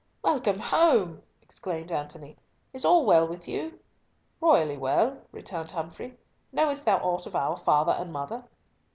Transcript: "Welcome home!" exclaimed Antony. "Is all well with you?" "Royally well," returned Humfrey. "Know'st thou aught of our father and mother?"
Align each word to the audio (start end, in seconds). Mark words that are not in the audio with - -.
"Welcome 0.23 0.57
home!" 0.57 1.21
exclaimed 1.43 1.91
Antony. 1.91 2.35
"Is 2.73 2.83
all 2.83 3.05
well 3.05 3.27
with 3.27 3.47
you?" 3.47 3.77
"Royally 4.39 4.75
well," 4.75 5.21
returned 5.31 5.73
Humfrey. 5.73 6.17
"Know'st 6.51 6.85
thou 6.85 6.97
aught 6.97 7.27
of 7.27 7.35
our 7.35 7.55
father 7.55 7.91
and 7.91 8.11
mother?" 8.11 8.45